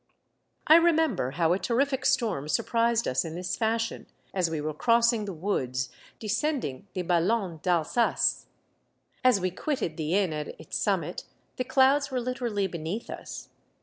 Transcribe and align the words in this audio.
I 0.65 0.77
remember 0.77 1.29
how 1.37 1.53
a 1.53 1.59
terrific 1.59 2.07
storm 2.07 2.47
surprised 2.49 3.07
us 3.07 3.23
in 3.23 3.35
this 3.35 3.55
fashion 3.55 4.07
as 4.33 4.49
we 4.49 4.59
were 4.59 4.73
crossing 4.73 5.25
the 5.25 5.31
woods, 5.33 5.91
descending 6.17 6.87
the 6.95 7.03
Ballon 7.03 7.59
d'Alsace. 7.61 8.47
As 9.23 9.39
we 9.39 9.51
quitted 9.51 9.97
the 9.97 10.15
inn 10.15 10.33
at 10.33 10.59
its 10.59 10.75
summit, 10.75 11.25
the 11.57 11.63
clouds 11.63 12.09
were 12.09 12.19
literally 12.19 12.65
beneath 12.65 13.11
us. 13.11 13.49